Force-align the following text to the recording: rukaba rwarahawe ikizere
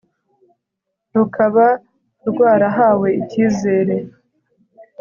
rukaba 1.15 1.67
rwarahawe 2.29 3.09
ikizere 3.21 3.95